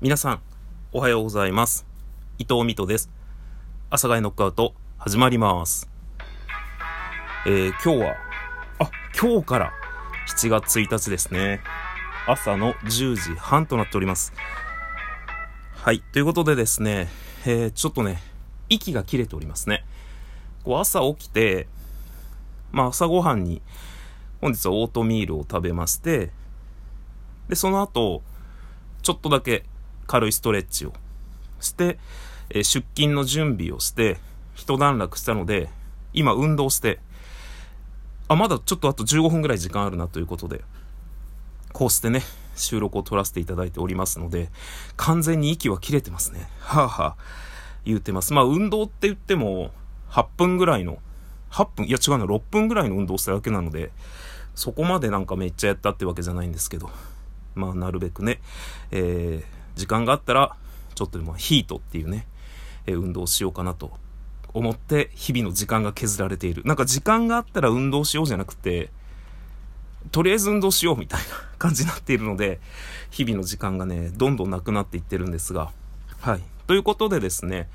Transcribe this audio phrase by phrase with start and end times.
[0.00, 0.40] 皆さん、
[0.92, 1.86] おはようございます。
[2.36, 3.10] 伊藤美斗です。
[3.90, 5.88] 朝がノックアウト、始まります。
[7.46, 8.16] えー、今日は、
[8.80, 9.72] あ、今日から
[10.28, 11.60] 7月1日ですね。
[12.26, 14.34] 朝の10時半となっております。
[15.74, 16.00] はい。
[16.12, 17.08] ということでですね、
[17.46, 18.20] えー、ちょっとね、
[18.68, 19.86] 息が切れておりますね。
[20.64, 21.68] こう朝起きて、
[22.72, 23.62] まあ朝ごはんに、
[24.40, 26.30] 本日はオートミールを食べまして、
[27.48, 28.22] で、その後、
[29.00, 29.64] ちょっとだけ
[30.06, 30.92] 軽いストレッチを
[31.60, 31.98] して、
[32.50, 34.18] え出勤の準備をして、
[34.54, 35.68] 一段落したので、
[36.12, 37.00] 今運動して、
[38.28, 40.62] あ、まだちょっとあと15分ぐらい時間あるなということで、
[41.72, 42.22] こうしてね、
[42.54, 44.50] 収録を撮らせていただいておりますので、
[44.96, 46.48] 完全に息は切れてますね。
[46.60, 47.16] はあ、はあ、
[47.84, 48.32] 言うてます。
[48.32, 49.72] まあ運動って言っても、
[50.10, 50.98] 8分ぐらいの、
[51.50, 53.90] 8分いや違うの、6分ぐらいの運動しただけなので、
[54.54, 56.90] そこまでなんかめっちゃやったってわけじゃないんですけど、
[57.56, 58.40] まあなるべくね、
[58.92, 60.56] えー時間があったら、
[60.94, 62.26] ちょっとでもヒートっていうね、
[62.86, 63.92] えー運動をしようかなと
[64.52, 66.62] 思って、日々の時間が削られている。
[66.64, 68.90] なんか時間があったら運動しようじゃなくて、
[70.12, 71.26] とりあえず運動しようみたいな
[71.58, 72.60] 感じになっているので、
[73.10, 75.72] 日々の時間がね、どんどんなくなっていってるんですが、
[76.20, 76.40] はい。
[76.66, 77.68] ということでですね、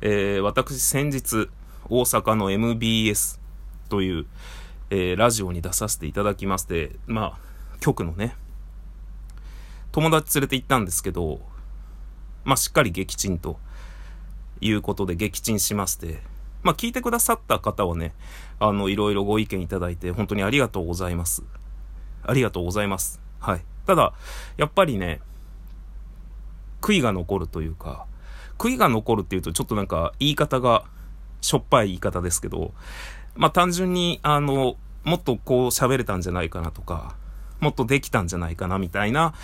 [0.00, 1.48] えー私先日、
[1.88, 3.40] 大阪の MBS
[3.88, 4.26] という、
[4.90, 7.38] えーラジオに出させていただきまして、まあ、
[7.80, 8.36] 局のね、
[9.92, 11.40] 友達連れて行ったんですけど、
[12.46, 13.58] まあ、しっかり撃沈と
[14.60, 16.20] いうことで撃沈しまして、
[16.62, 18.14] まあ、聞いてくださった方はね、
[18.60, 21.42] あの、いろいろご意見いただいて、本当にありがとうございます。
[22.24, 23.20] ありがとうございます。
[23.40, 23.64] はい。
[23.84, 24.14] ただ、
[24.56, 25.20] やっぱりね、
[26.80, 28.06] 悔いが残るというか、
[28.58, 30.84] 悔いが残るっていうとちょっとなんか言い方が
[31.40, 32.72] しょっぱい言い方ですけど、
[33.34, 37.16] まあ単純にあの、もっとこう喋れたんじゃないかなとか、
[37.58, 39.34] もっとできたんじゃないかなみたいな、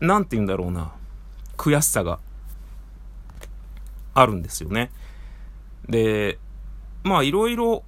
[0.00, 0.92] なんて言うんだろうな、
[1.56, 2.18] 悔しさが
[4.14, 4.90] あるんですよね。
[5.88, 6.38] で、
[7.02, 7.84] まあいろいろ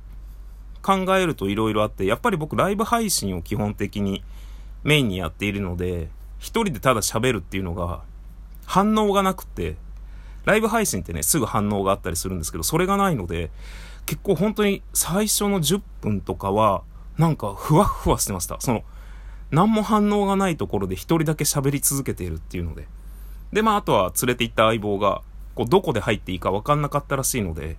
[0.82, 4.22] 考えるといろいろあって、やっぱり僕ライブ配信を基本的に
[4.82, 6.08] メインにやっているので、
[6.38, 8.02] 一人でただ喋るっていうのが
[8.66, 9.76] 反応がなくて、
[10.44, 13.50] ライブ配信ってね、すぐ反応があったりするんですけど、それがないので、
[14.06, 16.82] 結構本当に最初の10分とかは、
[17.16, 18.60] なんかふわふわしてました。
[18.60, 18.84] その、
[19.50, 22.86] 何も反応がないところで一人だけ喋り続けているっていうので。
[23.52, 25.22] で、まあ、あとは連れて行った相棒が、
[25.54, 27.76] こう、どこで入っていいか分かんなかったらしいので、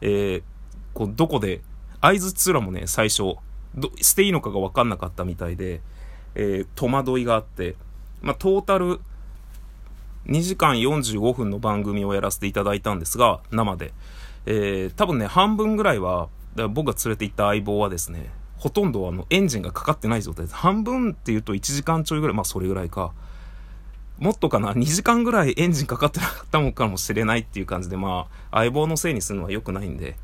[0.00, 0.42] えー、
[0.92, 1.60] こう、どこで、
[2.00, 3.36] 合図すらもね、最初、
[3.74, 5.80] ど、していいのかが分かんなかったみたいで、
[6.34, 7.76] えー、戸惑いがあって、
[8.20, 9.00] まあ、トータル、
[10.26, 13.92] 2時間45分の番組をやらせていただいたんですが、生で。
[14.46, 20.56] えー、多分ね、半分ぐらいは、だ僕が連れて行った相棒はですね、ほとんどあの、エンジンがかかってない状態です。
[20.56, 23.12] 半分っていうと1時間ちょいぐらい、まあそれぐらいか。
[24.18, 30.16] もっとかな、2時間ぐらいエンジンかかってなかったのかもしれないっていう感じで、まあ、相棒のせいにするのは良くないんで、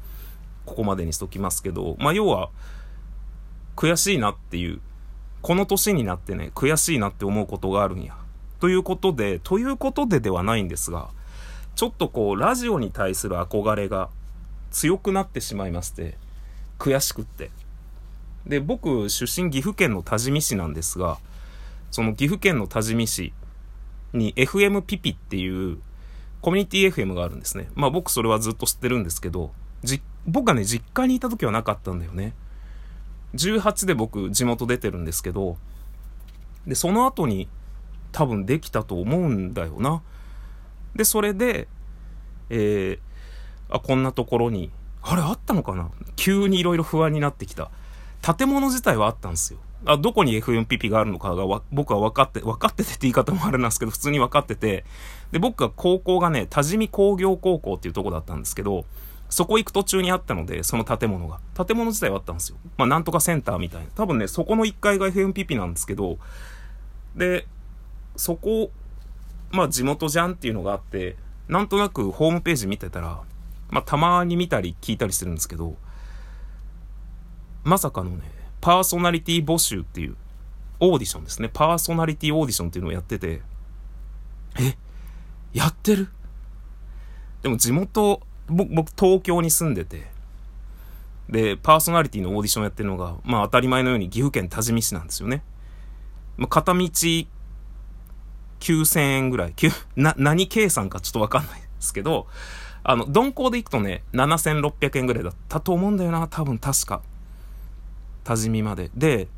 [0.65, 2.51] ここまでにしときますけど、まあ要は、
[3.77, 4.81] 悔しいなっていう、
[5.43, 8.15] この年になってね、悔しいなって思うことがあるんや。
[8.61, 11.09] ということで、ということでではないんですが、
[11.75, 14.11] ちょっとこう、ラジオに対する憧れが
[14.71, 16.17] 強くなってしまいまして、
[16.79, 17.51] 悔しくって。
[18.47, 21.19] で、僕、出身岐阜県の多治見市なんですが、
[21.91, 23.33] その岐阜県の多治見市
[24.13, 25.79] に FM ピピっていう
[26.41, 27.69] コミュニティ FM があるんですね。
[27.75, 32.35] まあ僕それはずっと知ってるんですけど、じ、僕がね、実家にいた時はなかったんだよね。
[33.35, 35.57] 18で僕地元出てるんですけど、
[36.67, 37.49] で、その後に
[38.13, 40.03] 多分できたと思うんだよな。
[40.95, 41.69] で、それで、
[42.49, 44.71] えー、あ、こんなところに、
[45.03, 45.91] あれあったのかな？
[46.17, 47.71] 急にいろいろ不安になってきた。
[48.23, 49.61] 建物自体はあったんですよ。
[49.87, 54.85] あ、どこに FMPP があるのかがわ僕は分かって、分かっててって言い方もあれなんですけど、普通に分かってて、
[55.33, 58.85] で、僕が高校がね、多治見工業高校っていうとこだったんですけど、
[59.31, 61.41] そこ行く途中にあったので、その建物が。
[61.55, 62.59] 建物自体はあったんですよ。
[62.77, 63.87] まあ、なんとかセンターみたいな。
[63.95, 66.19] 多分ね、そこの1階が FMPP なんですけど、
[67.15, 67.47] で、
[68.17, 68.71] そこ、
[69.53, 71.17] まあ地元じゃんっていうのがあって、
[71.49, 73.21] なんとなくホームページ見てたら、
[73.71, 75.77] まあたまに見たり聞いたりするんですけど、
[77.65, 80.17] まさかのね、パーソナリティ募集っていう
[80.81, 81.51] オーディションですね。
[81.53, 83.43] パーソナリティオーディションっていうのをやってて、
[84.59, 84.77] え？
[85.53, 86.09] やってる？
[87.43, 90.11] でも地元、僕、僕東京に住んでて、
[91.29, 95.43] で、パーソナリティのオーディションやってるのが、まあ当たり前のように岐阜県多治見市なんですよね。
[96.37, 97.27] まあ、片道9000
[99.01, 99.55] 円ぐらい。
[99.97, 102.27] な、何計算かちょっとわかんないですけど、
[102.83, 107.03] あの、鈍行で行くとね、7600円ぐらいだったと思うんだよな、多分確か。
[108.25, 108.91] 多治見まで。
[108.95, 109.29] で、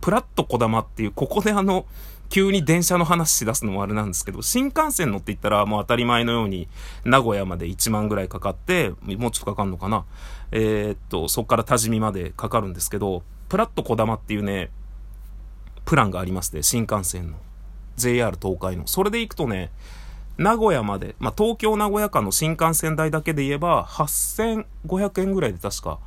[0.00, 1.86] プラットこだまっていう、ここであの、
[2.28, 6.66] 急に電車の話し出すのもあれなんですけど、新幹線乗って言ったらもう当たり前のように
[7.04, 10.06] 名古屋まで1万ぐらいかかって、もうちょっとかかんのかな。
[10.50, 14.70] えー、っと、そっから多治見までかかるんですけど、プラットこだまっていうね、
[15.84, 17.36] プランがありまして、新幹線の。
[17.96, 18.86] JR 東海の。
[18.86, 19.70] それで行くとね、
[20.38, 25.98] 名古屋まで、まあ、東京名古屋間の新幹線代だけで言えば、8500円ぐらいで確か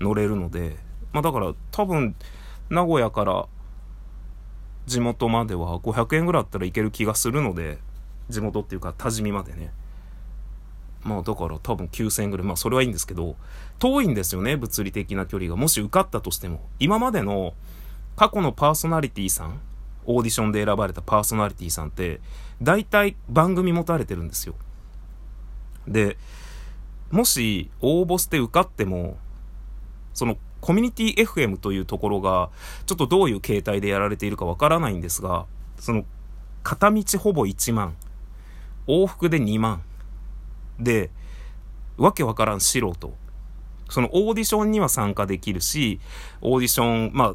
[0.00, 0.76] 乗れるので、
[1.12, 2.14] まあ、だから多分、
[2.70, 3.46] 名古屋から
[4.86, 7.78] 地元までは500円ぐらいあったらいける気がするので、
[8.28, 9.72] 地元っていうか多治見までね。
[11.04, 12.46] まあだから多分9000円ぐらい。
[12.46, 13.36] まあそれはいいんですけど、
[13.78, 15.56] 遠いんですよね、物理的な距離が。
[15.56, 16.68] もし受かったとしても。
[16.78, 17.54] 今までの
[18.16, 19.60] 過去のパーソナリティさん、
[20.04, 22.20] オーディションで選ばれたパーソナリティさんって、
[22.62, 24.54] 大体番組持たれてるんですよ。
[25.86, 26.16] で、
[27.10, 29.18] もし応募して受かっても、
[30.14, 32.48] そのコミュニティ FM というところが、
[32.86, 35.44] ちょっとどういう形態でやられているかわからないんですが、
[35.76, 36.04] その、
[36.62, 37.96] 片道ほぼ1万、
[38.86, 39.82] 往復で2万、
[40.78, 41.10] で、
[41.96, 43.12] わけわからん素人。
[43.90, 45.98] そのオーディションには参加できるし、
[46.40, 47.34] オーディション、ま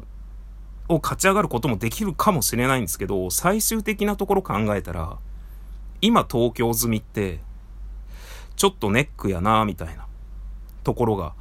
[0.88, 5.18] を勝ち上がることもできるかもしれないんですけど、最終的なところ考えたら、
[6.00, 7.40] 今東京済みって、
[8.56, 10.06] ちょっとネックやなみたいな
[10.82, 11.34] ところが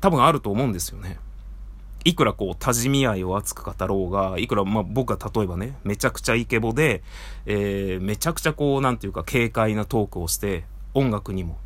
[0.00, 1.18] 多分あると思うんですよね。
[2.04, 7.02] いくらこう、多治見合いを熱く語ろうが、いくら、まあ、僕が例えばね、めちゃくちゃイケボで、
[7.46, 10.64] えー、めちゃくちゃこう、なんていうか、軽快なトークをして、
[10.94, 11.58] 音楽にも、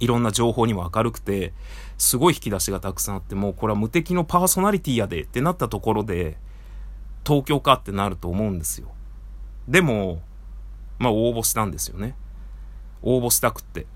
[0.00, 1.52] いろんな情報にも明るくて、
[1.98, 6.38] すごい引き出しがたくさんあって、もうこれは無敵のパーソナリティやでってなったところで、
[7.26, 8.88] 東京かってなると思うんですよ。
[9.68, 10.22] でも、
[10.98, 12.16] まあ応募したんですよね。
[13.02, 13.86] 応募したくって。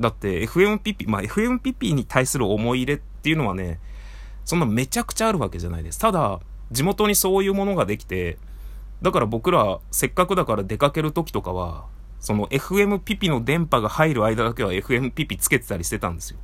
[0.00, 3.78] だって FM ピピ、まあ FM ピピに対する思い入れっていうのはね、
[4.44, 5.98] そんなめちゃくちゃあるわけじゃないです。
[5.98, 6.40] ただ、
[6.70, 8.38] 地元にそういうものができて、
[9.02, 11.86] だから僕らせっかくだから出かける時とかは、
[12.20, 16.38] その FM ピピの電波が入る間だけは FM ピピつけてたりしてたんですよ。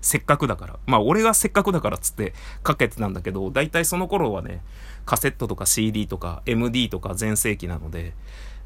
[0.00, 0.78] せっかくだから。
[0.86, 4.62] まあ俺がせっかくだからっつってかけてたんだけど、大体その頃はね、
[5.06, 8.14] カセットとか CD とか MD とか全盛期なので、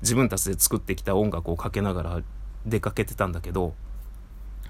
[0.00, 2.22] 自分たちで作ってきた音楽をかけながら
[2.66, 3.74] 出かけてたんだけど、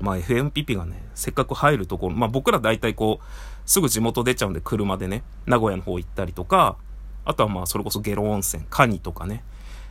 [0.00, 3.24] まあ FMPP がね、せっかく入るところ、まあ僕ら大体こう、
[3.66, 6.76] すぐ地元出ちゃうんで車でね、名古屋の方行ったりとか、
[7.24, 9.44] あとはまあそれこそゲロ温泉、カニとかね、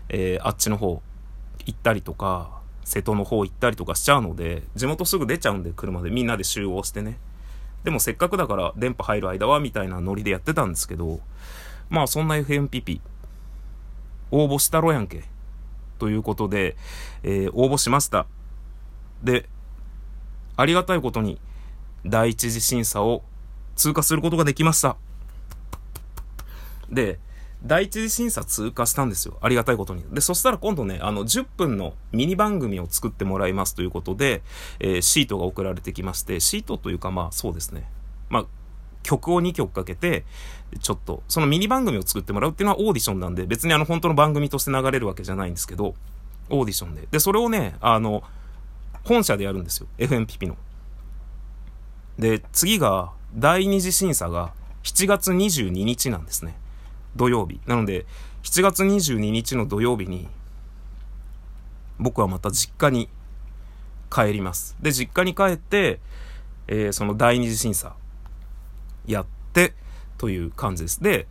[0.09, 1.01] えー、あっちの方
[1.65, 7.17] 行ったりとか、瀬戸の方行ったりとかしちゃうので、地元すぐ出ちゃうんで車でみんなで集合してね。
[7.83, 11.19] でもせっかくだから電波入る間はみたいなノリでやってたんですけど、
[11.89, 13.01] まあそんな FMPP、
[14.31, 15.23] 応募したろやんけ。
[15.99, 16.75] ということで、
[17.23, 18.25] えー、応募しました。
[19.23, 19.47] で、
[20.55, 21.39] ありがたいことに、
[22.05, 23.23] 第一次審査を
[23.75, 24.97] 通過することができました。
[26.89, 27.19] で、
[27.65, 29.37] 第一次審査通過したんですよ。
[29.41, 30.03] ありがたいことに。
[30.11, 34.41] で、そしたら今度ね、あの、10分のミニ番組を作ってもらいますということで、
[34.79, 37.89] えー、シートが送られてきまして、シートというかまあそうですね。
[38.29, 38.45] まあ、
[39.01, 40.25] 曲を2曲かけて、
[40.81, 45.95] ちょっと、そのミニ番組を作ってもらうっていうのはオーディションなんで、別にあの本当の番組として流れるわけじゃないんですけど、
[46.49, 47.07] オーディションで。
[47.11, 48.23] で、それをね、あの、
[49.03, 49.87] 本社でやるんですよ。
[49.97, 50.57] FMPP の。
[52.17, 54.53] で、次が、第二次審査が
[54.83, 56.55] 7月22日なんですね。
[57.15, 57.59] 土曜日。
[57.65, 58.05] なので、
[58.43, 60.27] 7月22日の土曜日に、
[61.99, 63.09] 僕はまた実家に
[64.11, 64.75] 帰ります。
[64.81, 65.99] で、実家に帰って、
[66.67, 67.95] えー、その第二次審査
[69.05, 69.73] やって、
[70.17, 71.01] という感じです。
[71.01, 71.27] で、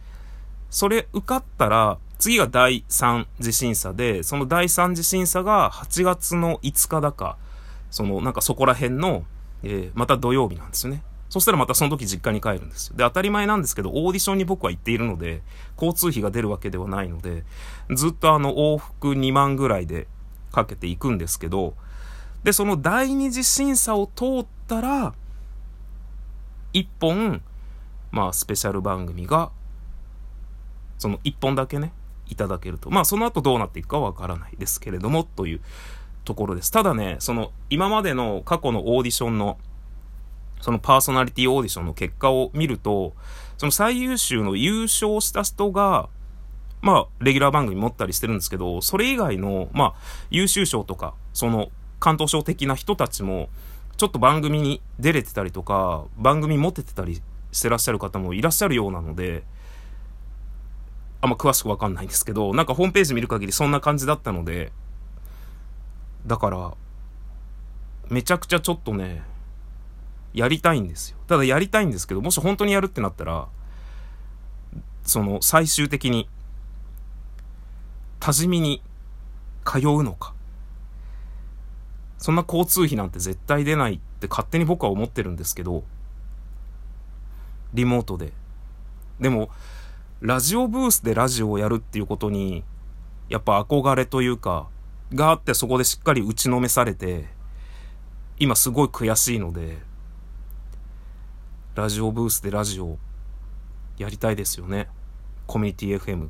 [0.71, 7.37] それ受かったら、次が第3次審査で、その第3次審査が8月の5日だか、
[7.93, 9.23] その、なんかそこら辺の、
[9.63, 11.05] えー、また土曜日なんですよね。
[11.29, 12.97] そしたらまたその時実家に帰るんですよ。
[12.97, 15.43] で、当たり前なんですけど、オーディションに僕は行っているので、
[15.77, 17.45] 交通費が出るわけではないので、
[17.95, 20.09] ずっとあの、往復2万ぐらいで
[20.51, 21.75] かけていくんですけど、
[22.45, 25.15] で、その第二次審査を通ったら、
[26.73, 27.43] 1本、
[28.11, 29.51] まあ、スペシャル番組が、
[30.99, 31.93] その1本だけね、
[32.29, 32.91] いただけると。
[32.91, 35.61] まあ、その後どうなっていくかわからないですけれども、という
[36.25, 36.71] ところです。
[36.71, 39.59] ただね、その今までの過去のオーディションの、
[40.61, 43.15] そのパーソナリティオーディションの結果を見ると、
[43.59, 46.09] その最優秀の優勝した人が、
[46.81, 49.95] まあ、レギュラー番組持ったりしてるんですけど、それ以外の、まあ、
[50.31, 53.49] 優秀賞とか、その、関東賞的な人たちも、
[53.97, 59.45] ちょっと番組に出れてたりとか、番組持ててたりしてらっしゃる方もいらっしゃるようなので、
[61.21, 64.73] あんま詳しくわかんないんですけど、なんかホームページ見る限りそんな感じだったので、
[66.27, 66.75] だから、
[68.09, 69.23] めちゃくちゃちょっとね、
[70.35, 71.19] やりたいんですよ。
[71.27, 73.49] ただやりたいんですけど、もし本当にやるってなったら、
[75.05, 76.29] その最終的に
[78.21, 78.83] 多治見に
[79.65, 80.35] 通うのか
[82.19, 85.83] そんな交通費なんて絶対出ないって勝手に僕は思ってるんですけど
[87.75, 88.33] リモートで
[89.21, 89.51] でも
[90.21, 92.63] ラジオブースでラジオをやるっていうことに
[93.29, 94.69] やっぱ憧れというか
[95.15, 97.27] があってそこでしっかり打ちのめされて
[98.39, 99.79] 今すごい悔しいので
[101.75, 102.99] ラジオブースでラジオ
[103.99, 104.89] やりたいですよね。
[105.47, 106.29] コミュニティ FM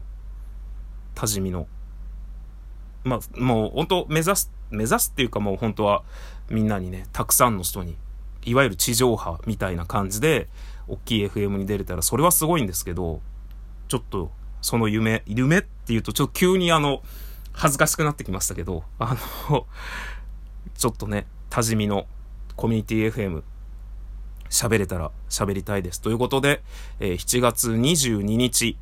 [1.14, 1.66] 多治見の。
[3.04, 6.04] まあもう本当目指す目指すっていうかもう本当は
[6.48, 7.96] みんなにねたくさんの人に
[8.44, 10.48] いわゆる地上波みたいな感じで
[10.88, 13.20] 大きい FM に出れたらそれはすごいんですけど
[13.88, 17.02] ちょっとその夢夢っていうとちょっと急にあの
[17.52, 19.16] 恥ずかしくなってきましたけどあ
[19.50, 19.66] の
[20.74, 22.06] ちょっとね多治見の
[22.56, 23.42] コミュニティ FM
[24.52, 26.00] 喋れたら喋りたいです。
[26.00, 26.62] ということで、
[27.00, 28.76] えー、7月22日、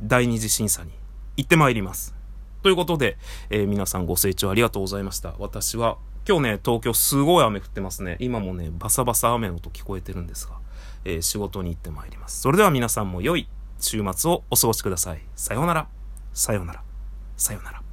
[0.00, 0.92] 第二次審査に
[1.36, 2.14] 行ってまいります。
[2.62, 3.16] ということで、
[3.48, 5.34] えー、皆さんご清聴ありがとうございました。
[5.38, 5.96] 私は、
[6.28, 8.18] 今日ね、東京すごい雨降ってますね。
[8.20, 10.58] 今もね、バサバサ雨の音聞こえてるんですが、
[11.06, 12.42] えー、仕事に行ってまいります。
[12.42, 13.48] それでは皆さんも良い
[13.80, 15.22] 週末をお過ごしください。
[15.34, 15.88] さようなら。
[16.34, 16.82] さようなら。
[17.36, 17.87] さようなら。